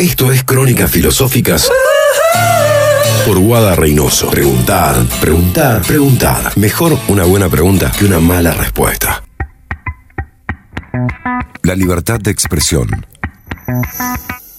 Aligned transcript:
Esto 0.00 0.30
es 0.30 0.44
Crónicas 0.44 0.92
Filosóficas 0.92 1.68
por 3.26 3.40
Guada 3.40 3.74
Reynoso. 3.74 4.30
Preguntar, 4.30 4.94
preguntar, 5.20 5.82
preguntar. 5.82 6.56
Mejor 6.56 6.96
una 7.08 7.24
buena 7.24 7.48
pregunta 7.48 7.90
que 7.98 8.04
una 8.04 8.20
mala 8.20 8.52
respuesta. 8.52 9.24
La 11.64 11.74
libertad 11.74 12.20
de 12.20 12.30
expresión. 12.30 12.88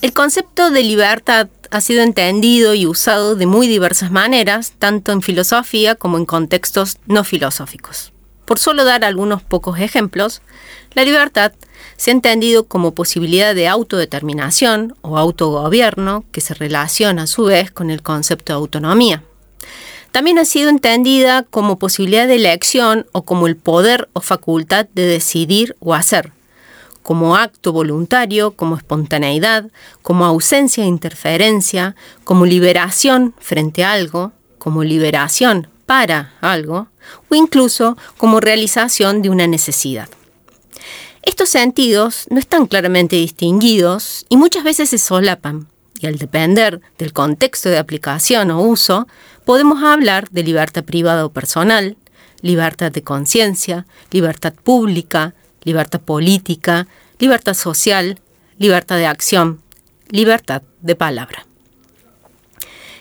El 0.01 0.11
concepto 0.11 0.71
de 0.71 0.83
libertad 0.83 1.47
ha 1.71 1.79
sido 1.79 2.03
entendido 2.03 2.73
y 2.73 2.85
usado 2.85 3.37
de 3.37 3.45
muy 3.45 3.69
diversas 3.69 4.11
maneras, 4.11 4.73
tanto 4.77 5.13
en 5.13 5.21
filosofía 5.21 5.95
como 5.95 6.17
en 6.17 6.25
contextos 6.25 6.97
no 7.05 7.23
filosóficos. 7.23 8.11
Por 8.43 8.59
solo 8.59 8.83
dar 8.83 9.05
algunos 9.05 9.41
pocos 9.41 9.79
ejemplos, 9.79 10.41
la 10.95 11.05
libertad 11.05 11.53
se 11.97 12.11
ha 12.11 12.13
entendido 12.13 12.65
como 12.65 12.93
posibilidad 12.93 13.53
de 13.55 13.67
autodeterminación 13.67 14.95
o 15.01 15.17
autogobierno 15.17 16.23
que 16.31 16.41
se 16.41 16.53
relaciona 16.53 17.23
a 17.23 17.27
su 17.27 17.45
vez 17.45 17.71
con 17.71 17.89
el 17.89 18.01
concepto 18.01 18.53
de 18.53 18.57
autonomía. 18.57 19.23
También 20.11 20.39
ha 20.39 20.45
sido 20.45 20.69
entendida 20.69 21.43
como 21.43 21.77
posibilidad 21.77 22.27
de 22.27 22.35
elección 22.35 23.05
o 23.11 23.23
como 23.23 23.47
el 23.47 23.55
poder 23.55 24.09
o 24.13 24.21
facultad 24.21 24.87
de 24.93 25.05
decidir 25.05 25.75
o 25.79 25.93
hacer, 25.93 26.31
como 27.03 27.35
acto 27.35 27.71
voluntario, 27.71 28.51
como 28.51 28.75
espontaneidad, 28.75 29.69
como 30.01 30.25
ausencia 30.25 30.83
de 30.83 30.89
interferencia, 30.89 31.95
como 32.23 32.45
liberación 32.45 33.35
frente 33.39 33.83
a 33.83 33.93
algo, 33.93 34.31
como 34.57 34.83
liberación 34.83 35.67
para 35.85 36.33
algo, 36.41 36.87
o 37.29 37.35
incluso 37.35 37.97
como 38.17 38.39
realización 38.39 39.21
de 39.21 39.29
una 39.29 39.47
necesidad. 39.47 40.09
Estos 41.21 41.49
sentidos 41.49 42.25
no 42.29 42.39
están 42.39 42.65
claramente 42.65 43.15
distinguidos 43.17 44.25
y 44.29 44.37
muchas 44.37 44.63
veces 44.63 44.89
se 44.89 44.97
solapan, 44.97 45.67
y 45.99 46.07
al 46.07 46.17
depender 46.17 46.81
del 46.97 47.11
contexto 47.11 47.69
de 47.69 47.77
aplicación 47.77 48.51
o 48.51 48.61
uso, 48.61 49.07
podemos 49.43 49.83
hablar 49.83 50.29
de 50.29 50.43
libertad 50.43 50.83
privada 50.83 51.25
o 51.25 51.31
personal, 51.31 51.97
libertad 52.41 52.91
de 52.91 53.03
conciencia, 53.03 53.85
libertad 54.11 54.53
pública, 54.53 55.33
libertad 55.63 55.99
política, 55.99 56.87
libertad 57.19 57.53
social, 57.53 58.19
libertad 58.57 58.95
de 58.95 59.07
acción, 59.07 59.61
libertad 60.09 60.61
de 60.81 60.95
palabra. 60.95 61.45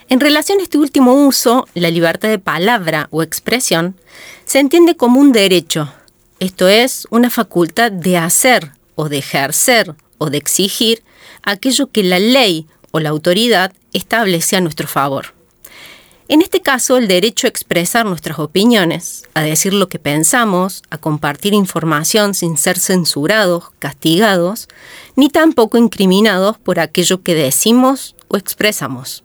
En 0.09 0.19
relación 0.19 0.59
a 0.59 0.63
este 0.63 0.77
último 0.77 1.13
uso, 1.13 1.67
la 1.75 1.91
libertad 1.91 2.29
de 2.29 2.39
palabra 2.39 3.07
o 3.11 3.21
expresión 3.21 3.95
se 4.43 4.59
entiende 4.59 4.97
como 4.97 5.19
un 5.19 5.31
derecho, 5.31 5.93
esto 6.39 6.67
es, 6.67 7.07
una 7.09 7.29
facultad 7.29 7.91
de 7.91 8.17
hacer 8.17 8.71
o 8.95 9.09
de 9.09 9.17
ejercer 9.17 9.95
o 10.17 10.29
de 10.29 10.37
exigir 10.37 11.03
aquello 11.43 11.87
que 11.91 12.03
la 12.03 12.19
ley 12.19 12.67
o 12.91 12.99
la 12.99 13.09
autoridad 13.09 13.73
establece 13.93 14.55
a 14.55 14.61
nuestro 14.61 14.87
favor. 14.87 15.33
En 16.27 16.43
este 16.43 16.61
caso, 16.61 16.97
el 16.97 17.07
derecho 17.07 17.47
a 17.47 17.49
expresar 17.49 18.05
nuestras 18.05 18.37
opiniones, 18.37 19.23
a 19.33 19.41
decir 19.41 19.73
lo 19.73 19.89
que 19.89 19.97
pensamos, 19.97 20.83
a 20.91 20.99
compartir 20.99 21.55
información 21.55 22.35
sin 22.35 22.55
ser 22.55 22.77
censurados, 22.77 23.71
castigados, 23.79 24.67
ni 25.15 25.29
tampoco 25.29 25.79
incriminados 25.79 26.59
por 26.59 26.79
aquello 26.79 27.23
que 27.23 27.33
decimos 27.33 28.15
o 28.27 28.37
expresamos. 28.37 29.23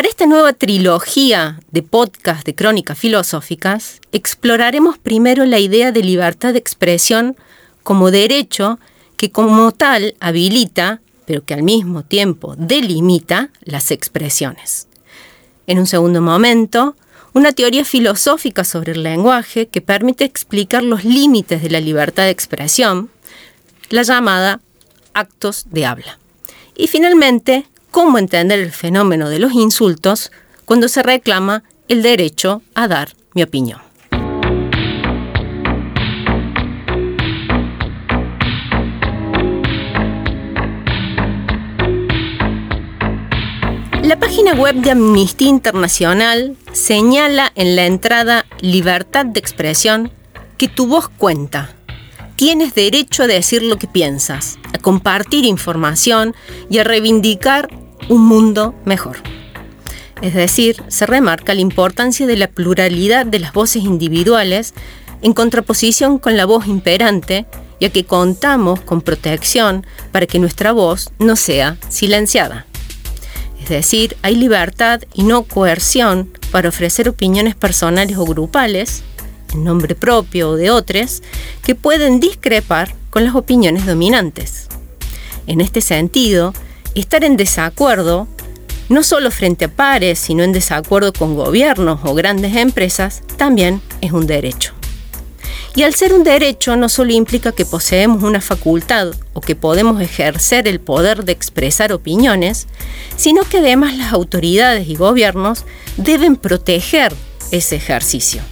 Para 0.00 0.08
esta 0.08 0.24
nueva 0.24 0.54
trilogía 0.54 1.60
de 1.72 1.82
podcast 1.82 2.46
de 2.46 2.54
crónicas 2.54 2.98
filosóficas, 2.98 4.00
exploraremos 4.12 4.96
primero 4.96 5.44
la 5.44 5.58
idea 5.58 5.92
de 5.92 6.02
libertad 6.02 6.54
de 6.54 6.58
expresión 6.58 7.36
como 7.82 8.10
derecho 8.10 8.78
que 9.18 9.30
como 9.30 9.72
tal 9.72 10.14
habilita, 10.18 11.02
pero 11.26 11.44
que 11.44 11.52
al 11.52 11.62
mismo 11.62 12.02
tiempo 12.02 12.54
delimita 12.56 13.50
las 13.60 13.90
expresiones 13.90 14.88
en 15.66 15.78
un 15.78 15.86
segundo 15.86 16.22
momento, 16.22 16.96
una 17.34 17.52
teoría 17.52 17.84
filosófica 17.84 18.64
sobre 18.64 18.92
el 18.92 19.02
lenguaje 19.02 19.68
que 19.68 19.82
permite 19.82 20.24
explicar 20.24 20.82
los 20.82 21.04
límites 21.04 21.62
de 21.62 21.68
la 21.68 21.80
libertad 21.80 22.22
de 22.22 22.30
expresión, 22.30 23.10
la 23.90 24.02
llamada 24.02 24.62
actos 25.12 25.66
de 25.68 25.84
habla. 25.84 26.18
Y 26.74 26.86
finalmente, 26.86 27.66
cómo 27.90 28.18
entender 28.18 28.58
el 28.58 28.72
fenómeno 28.72 29.28
de 29.28 29.38
los 29.38 29.52
insultos 29.52 30.30
cuando 30.64 30.88
se 30.88 31.02
reclama 31.02 31.64
el 31.88 32.02
derecho 32.02 32.62
a 32.74 32.88
dar 32.88 33.14
mi 33.34 33.42
opinión. 33.42 33.80
La 44.02 44.18
página 44.18 44.54
web 44.54 44.74
de 44.76 44.90
Amnistía 44.90 45.48
Internacional 45.48 46.56
señala 46.72 47.52
en 47.54 47.76
la 47.76 47.86
entrada 47.86 48.46
Libertad 48.60 49.26
de 49.26 49.38
expresión 49.38 50.10
que 50.56 50.68
tu 50.68 50.86
voz 50.86 51.08
cuenta. 51.08 51.74
Tienes 52.40 52.74
derecho 52.74 53.24
a 53.24 53.26
decir 53.26 53.62
lo 53.62 53.76
que 53.76 53.86
piensas, 53.86 54.58
a 54.72 54.78
compartir 54.78 55.44
información 55.44 56.34
y 56.70 56.78
a 56.78 56.84
reivindicar 56.84 57.68
un 58.08 58.24
mundo 58.24 58.74
mejor. 58.86 59.18
Es 60.22 60.32
decir, 60.32 60.82
se 60.88 61.04
remarca 61.04 61.52
la 61.52 61.60
importancia 61.60 62.26
de 62.26 62.38
la 62.38 62.48
pluralidad 62.48 63.26
de 63.26 63.40
las 63.40 63.52
voces 63.52 63.84
individuales 63.84 64.72
en 65.20 65.34
contraposición 65.34 66.18
con 66.18 66.38
la 66.38 66.46
voz 66.46 66.66
imperante, 66.66 67.44
ya 67.78 67.90
que 67.90 68.06
contamos 68.06 68.80
con 68.80 69.02
protección 69.02 69.84
para 70.10 70.26
que 70.26 70.38
nuestra 70.38 70.72
voz 70.72 71.10
no 71.18 71.36
sea 71.36 71.76
silenciada. 71.90 72.64
Es 73.62 73.68
decir, 73.68 74.16
hay 74.22 74.36
libertad 74.36 75.02
y 75.12 75.24
no 75.24 75.42
coerción 75.42 76.30
para 76.50 76.70
ofrecer 76.70 77.06
opiniones 77.06 77.54
personales 77.54 78.16
o 78.16 78.24
grupales, 78.24 79.02
en 79.52 79.64
nombre 79.64 79.94
propio 79.94 80.50
o 80.50 80.56
de 80.56 80.70
otros, 80.70 81.22
que 81.64 81.74
pueden 81.74 82.20
discrepar 82.20 82.94
con 83.10 83.24
las 83.24 83.34
opiniones 83.34 83.86
dominantes. 83.86 84.68
En 85.46 85.60
este 85.60 85.80
sentido, 85.80 86.54
estar 86.94 87.24
en 87.24 87.36
desacuerdo, 87.36 88.28
no 88.88 89.02
solo 89.02 89.30
frente 89.30 89.66
a 89.66 89.68
pares, 89.68 90.18
sino 90.18 90.42
en 90.42 90.52
desacuerdo 90.52 91.12
con 91.12 91.34
gobiernos 91.36 92.00
o 92.04 92.14
grandes 92.14 92.56
empresas, 92.56 93.22
también 93.36 93.80
es 94.00 94.12
un 94.12 94.26
derecho. 94.26 94.74
Y 95.74 95.84
al 95.84 95.94
ser 95.94 96.12
un 96.12 96.24
derecho 96.24 96.76
no 96.76 96.88
solo 96.88 97.12
implica 97.12 97.52
que 97.52 97.64
poseemos 97.64 98.24
una 98.24 98.40
facultad 98.40 99.12
o 99.34 99.40
que 99.40 99.54
podemos 99.54 100.00
ejercer 100.00 100.66
el 100.66 100.80
poder 100.80 101.24
de 101.24 101.32
expresar 101.32 101.92
opiniones, 101.92 102.66
sino 103.16 103.44
que 103.44 103.58
además 103.58 103.96
las 103.96 104.12
autoridades 104.12 104.88
y 104.88 104.96
gobiernos 104.96 105.64
deben 105.96 106.34
proteger 106.34 107.12
ese 107.52 107.76
ejercicio. 107.76 108.42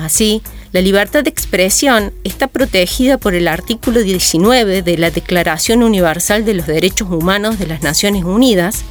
Así, 0.00 0.40
la 0.72 0.80
libertad 0.80 1.24
de 1.24 1.30
expresión 1.30 2.12
está 2.24 2.46
protegida 2.46 3.18
por 3.18 3.34
el 3.34 3.48
artículo 3.48 4.00
19 4.00 4.82
de 4.82 4.98
la 4.98 5.10
Declaración 5.10 5.82
Universal 5.82 6.44
de 6.46 6.54
los 6.54 6.66
Derechos 6.66 7.10
Humanos 7.10 7.58
de 7.58 7.66
las 7.66 7.82
Naciones 7.82 8.24
Unidas 8.24 8.82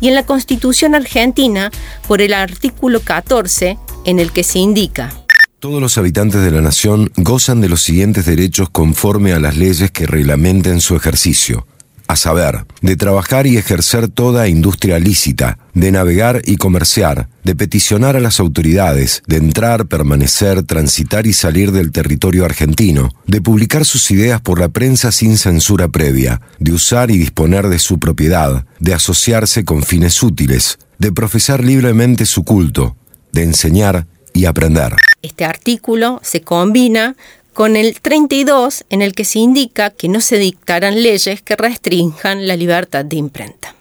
y 0.00 0.08
en 0.08 0.14
la 0.14 0.24
Constitución 0.24 0.94
argentina 0.94 1.72
por 2.06 2.22
el 2.22 2.34
artículo 2.34 3.00
14 3.00 3.78
en 4.04 4.20
el 4.20 4.30
que 4.30 4.44
se 4.44 4.60
indica. 4.60 5.12
Todos 5.58 5.80
los 5.80 5.98
habitantes 5.98 6.42
de 6.42 6.50
la 6.52 6.60
nación 6.60 7.10
gozan 7.16 7.60
de 7.60 7.68
los 7.68 7.80
siguientes 7.80 8.26
derechos 8.26 8.68
conforme 8.70 9.32
a 9.32 9.40
las 9.40 9.56
leyes 9.56 9.90
que 9.90 10.06
reglamenten 10.06 10.80
su 10.80 10.94
ejercicio, 10.94 11.66
a 12.06 12.16
saber, 12.16 12.66
de 12.82 12.96
trabajar 12.96 13.46
y 13.46 13.56
ejercer 13.56 14.08
toda 14.08 14.48
industria 14.48 14.98
lícita, 14.98 15.58
de 15.72 15.90
navegar 15.90 16.42
y 16.44 16.56
comerciar, 16.56 17.28
de 17.42 17.54
peticionar 17.54 18.16
a 18.16 18.20
las 18.20 18.40
autoridades, 18.40 19.22
de 19.26 19.36
entrar, 19.36 19.86
permanecer, 19.86 20.62
transitar 20.62 21.26
y 21.26 21.32
salir 21.32 21.72
del 21.72 21.92
territorio 21.92 22.44
argentino, 22.44 23.10
de 23.26 23.40
publicar 23.40 23.84
sus 23.84 24.10
ideas 24.10 24.40
por 24.40 24.60
la 24.60 24.68
prensa 24.68 25.12
sin 25.12 25.38
censura 25.38 25.88
previa, 25.88 26.40
de 26.58 26.72
usar 26.72 27.10
y 27.10 27.18
disponer 27.18 27.68
de 27.68 27.78
su 27.78 27.98
propiedad, 27.98 28.66
de 28.80 28.94
asociarse 28.94 29.64
con 29.64 29.82
fines 29.82 30.22
útiles, 30.22 30.78
de 30.98 31.12
profesar 31.12 31.64
libremente 31.64 32.26
su 32.26 32.44
culto, 32.44 32.96
de 33.32 33.42
enseñar 33.42 34.06
y 34.32 34.44
aprender. 34.44 34.96
Este 35.22 35.44
artículo 35.44 36.20
se 36.22 36.42
combina 36.42 37.16
con 37.54 37.76
el 37.76 38.00
32 38.00 38.84
en 38.90 39.00
el 39.00 39.14
que 39.14 39.24
se 39.24 39.38
indica 39.38 39.90
que 39.90 40.08
no 40.08 40.20
se 40.20 40.38
dictarán 40.38 41.02
leyes 41.02 41.40
que 41.40 41.54
restrinjan 41.54 42.48
la 42.48 42.56
libertad 42.56 43.04
de 43.04 43.16
imprenta. 43.16 43.76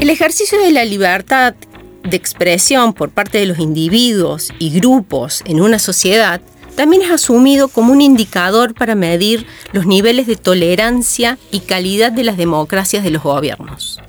El 0.00 0.10
ejercicio 0.10 0.60
de 0.60 0.72
la 0.72 0.84
libertad 0.84 1.54
de 2.02 2.16
expresión 2.16 2.94
por 2.94 3.10
parte 3.10 3.38
de 3.38 3.46
los 3.46 3.60
individuos 3.60 4.52
y 4.58 4.70
grupos 4.70 5.42
en 5.44 5.60
una 5.60 5.78
sociedad 5.78 6.40
también 6.74 7.02
es 7.02 7.10
asumido 7.10 7.68
como 7.68 7.92
un 7.92 8.00
indicador 8.00 8.74
para 8.74 8.96
medir 8.96 9.46
los 9.72 9.86
niveles 9.86 10.26
de 10.26 10.36
tolerancia 10.36 11.38
y 11.52 11.60
calidad 11.60 12.10
de 12.10 12.24
las 12.24 12.36
democracias 12.36 13.04
de 13.04 13.10
los 13.10 13.22
gobiernos. 13.22 14.00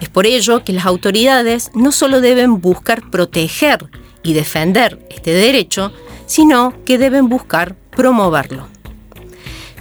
Es 0.00 0.08
por 0.08 0.26
ello 0.26 0.64
que 0.64 0.72
las 0.72 0.86
autoridades 0.86 1.70
no 1.74 1.92
solo 1.92 2.20
deben 2.20 2.60
buscar 2.60 3.08
proteger 3.10 3.88
y 4.24 4.32
defender 4.32 4.98
este 5.10 5.32
derecho, 5.32 5.92
sino 6.26 6.74
que 6.84 6.98
deben 6.98 7.28
buscar 7.28 7.76
promoverlo. 7.90 8.66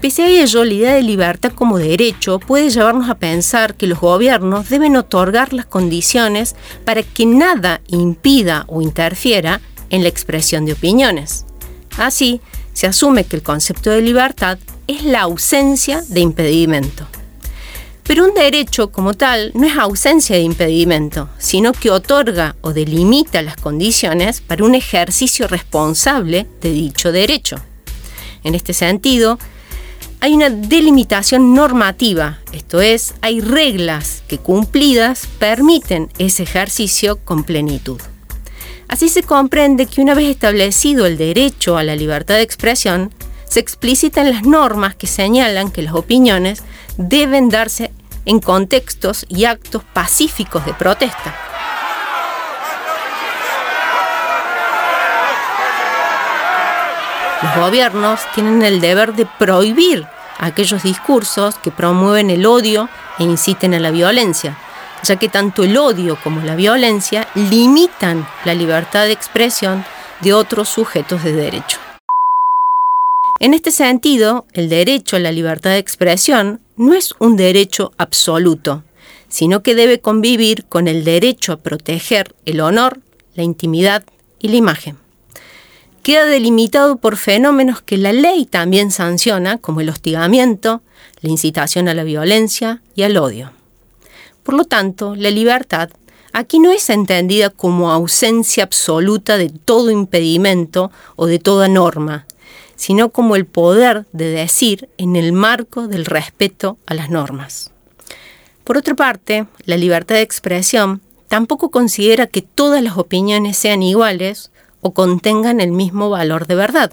Pese 0.01 0.23
a 0.23 0.27
ello, 0.27 0.65
la 0.65 0.73
idea 0.73 0.93
de 0.95 1.01
libertad 1.01 1.53
como 1.53 1.79
derecho 1.79 2.37
puede 2.37 2.69
llevarnos 2.69 3.09
a 3.09 3.15
pensar 3.15 3.75
que 3.75 3.87
los 3.87 4.01
gobiernos 4.01 4.69
deben 4.69 4.97
otorgar 4.97 5.53
las 5.53 5.65
condiciones 5.65 6.57
para 6.83 7.03
que 7.03 7.25
nada 7.25 7.79
impida 7.87 8.65
o 8.67 8.81
interfiera 8.81 9.61
en 9.89 10.03
la 10.03 10.09
expresión 10.09 10.65
de 10.65 10.73
opiniones. 10.73 11.45
Así, 11.97 12.41
se 12.73 12.87
asume 12.87 13.23
que 13.23 13.37
el 13.37 13.43
concepto 13.43 13.91
de 13.91 14.01
libertad 14.01 14.57
es 14.87 15.05
la 15.05 15.21
ausencia 15.21 16.01
de 16.09 16.19
impedimento. 16.19 17.07
Pero 18.03 18.25
un 18.25 18.33
derecho 18.33 18.91
como 18.91 19.13
tal 19.13 19.51
no 19.53 19.65
es 19.65 19.77
ausencia 19.77 20.35
de 20.35 20.41
impedimento, 20.41 21.29
sino 21.37 21.71
que 21.71 21.89
otorga 21.89 22.55
o 22.61 22.73
delimita 22.73 23.41
las 23.41 23.55
condiciones 23.55 24.41
para 24.41 24.65
un 24.65 24.75
ejercicio 24.75 25.47
responsable 25.47 26.45
de 26.61 26.71
dicho 26.71 27.11
derecho. 27.11 27.57
En 28.43 28.55
este 28.55 28.73
sentido, 28.73 29.39
hay 30.19 30.33
una 30.33 30.49
delimitación 30.49 31.53
normativa, 31.53 32.39
esto 32.51 32.81
es, 32.81 33.13
hay 33.21 33.41
reglas 33.41 34.23
que 34.27 34.37
cumplidas 34.37 35.27
permiten 35.37 36.09
ese 36.17 36.43
ejercicio 36.43 37.17
con 37.23 37.43
plenitud. 37.43 37.99
Así 38.87 39.09
se 39.09 39.23
comprende 39.23 39.85
que 39.85 40.01
una 40.01 40.13
vez 40.13 40.29
establecido 40.29 41.05
el 41.05 41.17
derecho 41.17 41.77
a 41.77 41.83
la 41.83 41.95
libertad 41.95 42.35
de 42.35 42.41
expresión, 42.41 43.13
se 43.49 43.59
explicitan 43.59 44.29
las 44.29 44.43
normas 44.43 44.95
que 44.95 45.07
señalan 45.07 45.71
que 45.71 45.81
las 45.81 45.93
opiniones 45.93 46.63
deben 46.97 47.49
darse 47.49 47.91
en 48.25 48.39
contextos 48.39 49.25
y 49.29 49.45
actos 49.45 49.83
pacíficos 49.83 50.65
de 50.65 50.73
protesta. 50.73 51.35
Los 57.41 57.55
gobiernos 57.57 58.21
tienen 58.33 58.61
el 58.61 58.79
deber 58.79 59.13
de 59.13 59.25
prohibir 59.25 60.07
aquellos 60.39 60.83
discursos 60.83 61.55
que 61.55 61.71
promueven 61.71 62.29
el 62.29 62.45
odio 62.45 62.89
e 63.19 63.23
inciten 63.23 63.73
a 63.73 63.79
la 63.79 63.91
violencia, 63.91 64.57
ya 65.03 65.17
que 65.17 65.27
tanto 65.27 65.63
el 65.63 65.77
odio 65.77 66.17
como 66.23 66.41
la 66.41 66.55
violencia 66.55 67.27
limitan 67.35 68.25
la 68.45 68.53
libertad 68.53 69.05
de 69.05 69.11
expresión 69.11 69.83
de 70.21 70.33
otros 70.33 70.69
sujetos 70.69 71.23
de 71.23 71.33
derecho. 71.33 71.82
En 73.43 73.53
este 73.53 73.71
sentido, 73.71 74.45
el 74.53 74.69
derecho 74.69 75.17
a 75.17 75.19
la 75.19 75.33
libertad 75.33 75.71
de 75.71 75.77
expresión 75.77 76.61
no 76.77 76.93
es 76.93 77.13
un 77.19 77.35
derecho 77.35 77.91
absoluto, 77.97 78.85
sino 79.27 79.61
que 79.61 79.75
debe 79.75 79.99
convivir 79.99 80.63
con 80.63 80.87
el 80.87 81.03
derecho 81.03 81.51
a 81.51 81.57
proteger 81.57 82.33
el 82.45 82.61
honor, 82.61 83.01
la 83.35 83.43
intimidad 83.43 84.05
y 84.39 84.47
la 84.47 84.55
imagen 84.55 85.03
queda 86.03 86.25
delimitado 86.25 86.95
por 86.97 87.17
fenómenos 87.17 87.81
que 87.81 87.97
la 87.97 88.13
ley 88.13 88.45
también 88.45 88.91
sanciona, 88.91 89.57
como 89.57 89.81
el 89.81 89.89
hostigamiento, 89.89 90.81
la 91.19 91.29
incitación 91.29 91.89
a 91.89 91.93
la 91.93 92.05
violencia 92.05 92.81
y 92.95 93.03
al 93.03 93.17
odio. 93.17 93.51
Por 94.43 94.55
lo 94.55 94.63
tanto, 94.63 95.15
la 95.15 95.31
libertad 95.31 95.89
aquí 96.33 96.59
no 96.59 96.71
es 96.71 96.89
entendida 96.89 97.49
como 97.49 97.91
ausencia 97.91 98.63
absoluta 98.63 99.37
de 99.37 99.49
todo 99.49 99.91
impedimento 99.91 100.91
o 101.17 101.25
de 101.25 101.39
toda 101.39 101.67
norma, 101.67 102.25
sino 102.75 103.09
como 103.09 103.35
el 103.35 103.45
poder 103.45 104.05
de 104.11 104.29
decir 104.29 104.89
en 104.97 105.15
el 105.15 105.33
marco 105.33 105.87
del 105.87 106.05
respeto 106.05 106.77
a 106.85 106.93
las 106.93 107.09
normas. 107.09 107.71
Por 108.63 108.77
otra 108.77 108.95
parte, 108.95 109.45
la 109.65 109.77
libertad 109.77 110.15
de 110.15 110.21
expresión 110.21 111.01
tampoco 111.27 111.69
considera 111.71 112.27
que 112.27 112.41
todas 112.41 112.81
las 112.81 112.97
opiniones 112.97 113.57
sean 113.57 113.83
iguales 113.83 114.51
o 114.81 114.93
contengan 114.93 115.61
el 115.61 115.71
mismo 115.71 116.09
valor 116.09 116.47
de 116.47 116.55
verdad. 116.55 116.91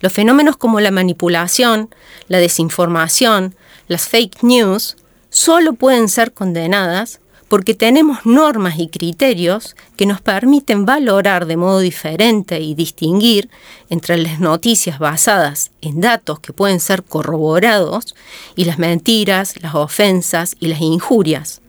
Los 0.00 0.12
fenómenos 0.12 0.56
como 0.56 0.80
la 0.80 0.90
manipulación, 0.90 1.88
la 2.28 2.38
desinformación, 2.38 3.54
las 3.88 4.08
fake 4.08 4.42
news, 4.42 4.96
solo 5.30 5.74
pueden 5.74 6.08
ser 6.08 6.32
condenadas 6.32 7.20
porque 7.48 7.74
tenemos 7.74 8.26
normas 8.26 8.78
y 8.78 8.88
criterios 8.88 9.76
que 9.96 10.06
nos 10.06 10.20
permiten 10.20 10.84
valorar 10.84 11.46
de 11.46 11.56
modo 11.56 11.78
diferente 11.78 12.60
y 12.60 12.74
distinguir 12.74 13.48
entre 13.88 14.16
las 14.18 14.40
noticias 14.40 14.98
basadas 14.98 15.70
en 15.80 16.00
datos 16.00 16.40
que 16.40 16.52
pueden 16.52 16.80
ser 16.80 17.04
corroborados 17.04 18.14
y 18.56 18.64
las 18.64 18.78
mentiras, 18.78 19.54
las 19.62 19.74
ofensas 19.74 20.56
y 20.58 20.66
las 20.66 20.80
injurias. 20.80 21.60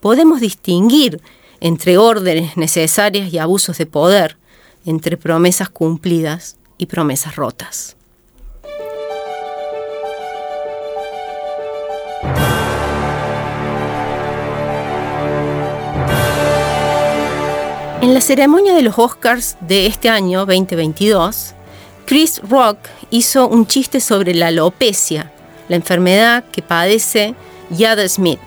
Podemos 0.00 0.40
distinguir 0.40 1.20
entre 1.60 1.98
órdenes 1.98 2.56
necesarias 2.56 3.32
y 3.32 3.38
abusos 3.38 3.78
de 3.78 3.86
poder, 3.86 4.36
entre 4.84 5.16
promesas 5.16 5.68
cumplidas 5.68 6.56
y 6.78 6.86
promesas 6.86 7.36
rotas. 7.36 7.95
La 18.16 18.22
ceremonia 18.22 18.72
de 18.72 18.80
los 18.80 18.98
Oscars 18.98 19.58
de 19.60 19.84
este 19.84 20.08
año 20.08 20.46
2022, 20.46 21.52
Chris 22.06 22.40
Rock 22.48 22.78
hizo 23.10 23.46
un 23.46 23.66
chiste 23.66 24.00
sobre 24.00 24.34
la 24.34 24.46
alopecia, 24.46 25.32
la 25.68 25.76
enfermedad 25.76 26.42
que 26.50 26.62
padece 26.62 27.34
Yada 27.68 28.08
Smith. 28.08 28.40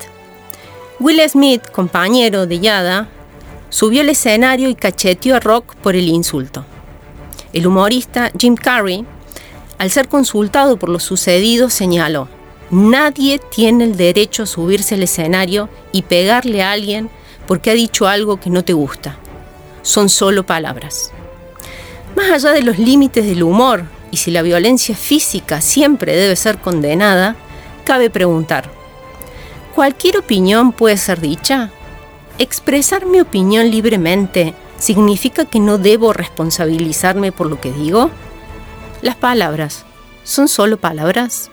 Will 0.99 1.21
Smith, 1.29 1.69
compañero 1.71 2.47
de 2.47 2.59
Yada, 2.59 3.09
subió 3.69 4.01
al 4.01 4.09
escenario 4.09 4.69
y 4.69 4.73
cacheteó 4.73 5.35
a 5.35 5.39
Rock 5.39 5.75
por 5.75 5.95
el 5.95 6.07
insulto. 6.07 6.65
El 7.53 7.67
humorista 7.67 8.31
Jim 8.39 8.55
Carrey, 8.55 9.05
al 9.77 9.91
ser 9.91 10.07
consultado 10.07 10.77
por 10.77 10.89
lo 10.89 10.97
sucedido, 10.97 11.69
señaló, 11.69 12.27
nadie 12.71 13.37
tiene 13.37 13.83
el 13.83 13.97
derecho 13.97 14.41
a 14.41 14.47
subirse 14.47 14.95
al 14.95 15.03
escenario 15.03 15.69
y 15.91 16.01
pegarle 16.01 16.63
a 16.63 16.71
alguien 16.71 17.11
porque 17.45 17.69
ha 17.69 17.75
dicho 17.75 18.07
algo 18.07 18.39
que 18.39 18.49
no 18.49 18.63
te 18.63 18.73
gusta. 18.73 19.19
Son 19.81 20.09
solo 20.09 20.45
palabras. 20.45 21.11
Más 22.15 22.31
allá 22.31 22.51
de 22.51 22.61
los 22.61 22.77
límites 22.77 23.25
del 23.25 23.43
humor 23.43 23.85
y 24.11 24.17
si 24.17 24.31
la 24.31 24.41
violencia 24.41 24.95
física 24.95 25.61
siempre 25.61 26.15
debe 26.15 26.35
ser 26.35 26.59
condenada, 26.59 27.35
cabe 27.85 28.09
preguntar, 28.09 28.69
¿cualquier 29.75 30.17
opinión 30.17 30.71
puede 30.71 30.97
ser 30.97 31.21
dicha? 31.21 31.71
expresar 32.39 33.05
mi 33.05 33.19
opinión 33.19 33.69
libremente 33.69 34.55
significa 34.79 35.45
que 35.45 35.59
no 35.59 35.77
debo 35.77 36.13
responsabilizarme 36.13 37.31
por 37.31 37.47
lo 37.47 37.59
que 37.61 37.71
digo? 37.71 38.09
Las 39.01 39.15
palabras 39.17 39.85
son 40.23 40.47
solo 40.47 40.77
palabras. 40.77 41.51